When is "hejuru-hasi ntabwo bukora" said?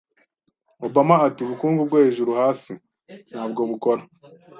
2.03-4.01